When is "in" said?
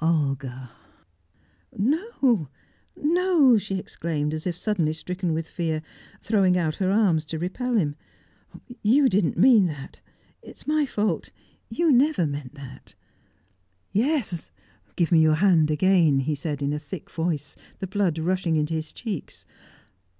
16.60-16.72